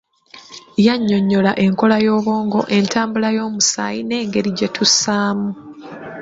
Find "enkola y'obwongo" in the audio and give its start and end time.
1.65-2.59